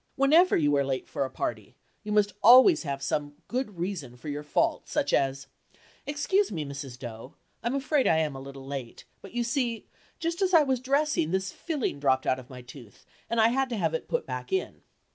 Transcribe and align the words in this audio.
Whenever 0.15 0.57
you 0.57 0.75
are 0.75 0.83
late 0.83 1.07
for 1.07 1.25
a 1.25 1.29
party 1.29 1.75
you 2.01 2.11
must 2.11 2.33
always 2.41 2.81
have 2.81 2.97
ready 2.97 3.03
some 3.05 3.35
good 3.47 3.77
reason 3.77 4.17
for 4.17 4.29
your 4.29 4.41
fault, 4.41 4.87
such 4.89 5.13
as, 5.13 5.45
"Excuse 6.07 6.51
me, 6.51 6.65
Mrs. 6.65 6.97
Doe, 6.97 7.35
I'm 7.61 7.75
afraid 7.75 8.07
I 8.07 8.17
am 8.17 8.35
a 8.35 8.41
little 8.41 8.65
late, 8.65 9.05
but 9.21 9.33
you 9.33 9.43
see, 9.43 9.85
just 10.17 10.41
as 10.41 10.55
I 10.55 10.63
was 10.63 10.79
dressing, 10.79 11.29
this 11.29 11.51
filling 11.51 11.99
dropped 11.99 12.25
out 12.25 12.39
of 12.39 12.49
my 12.49 12.63
tooth 12.63 13.05
and 13.29 13.39
I 13.39 13.49
had 13.49 13.69
to 13.69 13.77
have 13.77 13.93
it 13.93 14.07
put 14.07 14.25
back 14.25 14.51
in." 14.51 14.81